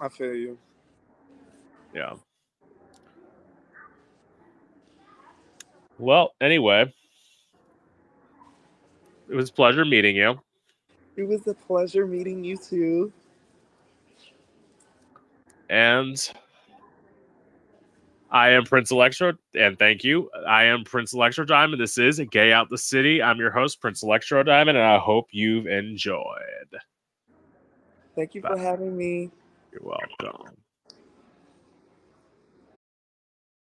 [0.00, 0.58] I feel you.
[1.94, 2.14] Yeah.
[5.98, 6.92] Well, anyway,
[9.28, 10.40] it was a pleasure meeting you.
[11.16, 13.12] It was a pleasure meeting you too.
[15.70, 16.30] And
[18.34, 20.28] I am Prince Electro, and thank you.
[20.44, 21.80] I am Prince Electro Diamond.
[21.80, 23.22] This is Gay Out the City.
[23.22, 26.24] I'm your host, Prince Electro Diamond, and I hope you've enjoyed.
[28.16, 29.30] Thank you for having me.
[29.70, 30.56] You're welcome.